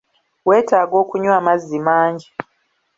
Wetaaga 0.47 0.95
okunywa 1.01 1.33
amazzi 1.39 1.77
mangi. 1.87 2.27